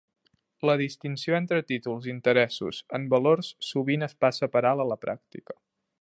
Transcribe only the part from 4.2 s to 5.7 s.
passa per alt a la pràctica.